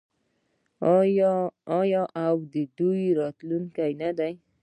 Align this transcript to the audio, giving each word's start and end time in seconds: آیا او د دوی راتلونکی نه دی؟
آیا 1.79 2.03
او 2.25 2.35
د 2.53 2.55
دوی 2.77 3.03
راتلونکی 3.19 3.91
نه 4.01 4.09
دی؟ 4.17 4.33